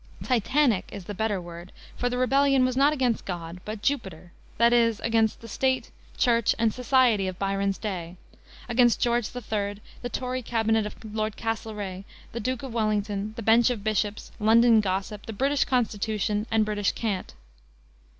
Titanic 0.23 0.89
is 0.91 1.05
the 1.05 1.13
better 1.13 1.39
word, 1.39 1.71
for 1.95 2.09
the 2.09 2.17
rebellion 2.17 2.65
was 2.65 2.75
not 2.75 2.91
against 2.91 3.23
God, 3.23 3.59
but 3.65 3.83
Jupiter, 3.83 4.31
that 4.57 4.73
is, 4.73 4.99
against 5.01 5.41
the 5.41 5.47
State, 5.47 5.91
Church, 6.17 6.55
and 6.57 6.73
society 6.73 7.27
of 7.27 7.37
Byron's 7.37 7.77
day; 7.77 8.17
against 8.67 8.99
George 8.99 9.29
III., 9.35 9.75
the 10.01 10.09
Tory 10.11 10.41
cabinet 10.41 10.87
of 10.87 10.95
Lord 11.13 11.37
Castlereigh, 11.37 12.03
the 12.31 12.39
Duke 12.39 12.63
of 12.63 12.73
Wellington, 12.73 13.33
the 13.35 13.43
bench 13.43 13.69
of 13.69 13.83
Bishops, 13.83 14.31
London 14.39 14.79
gossip, 14.81 15.27
the 15.27 15.33
British 15.33 15.65
Constitution, 15.65 16.47
and 16.49 16.65
British 16.65 16.93
cant. 16.93 17.35